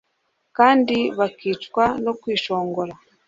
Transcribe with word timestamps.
kandi 0.57 0.97
bakicwa 1.17 1.85
no 2.03 2.13
kwishongora 2.19 2.93